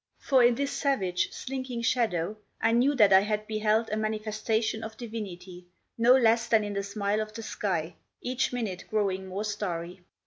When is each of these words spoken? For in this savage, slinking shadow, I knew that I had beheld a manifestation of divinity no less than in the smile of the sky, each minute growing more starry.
For 0.17 0.43
in 0.43 0.55
this 0.55 0.71
savage, 0.71 1.31
slinking 1.31 1.83
shadow, 1.83 2.37
I 2.59 2.71
knew 2.71 2.95
that 2.95 3.13
I 3.13 3.19
had 3.19 3.45
beheld 3.45 3.91
a 3.91 3.97
manifestation 3.97 4.83
of 4.83 4.97
divinity 4.97 5.67
no 5.95 6.13
less 6.17 6.47
than 6.47 6.63
in 6.63 6.73
the 6.73 6.81
smile 6.81 7.21
of 7.21 7.33
the 7.35 7.43
sky, 7.43 7.93
each 8.19 8.51
minute 8.51 8.85
growing 8.89 9.27
more 9.27 9.43
starry. 9.45 10.01